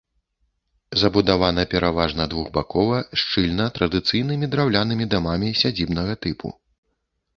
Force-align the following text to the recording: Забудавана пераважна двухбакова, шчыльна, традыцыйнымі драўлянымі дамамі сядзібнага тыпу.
Забудавана 1.01 1.65
пераважна 1.73 2.23
двухбакова, 2.31 2.97
шчыльна, 3.25 3.69
традыцыйнымі 3.77 4.45
драўлянымі 4.55 5.05
дамамі 5.13 5.49
сядзібнага 5.61 6.13
тыпу. 6.25 6.47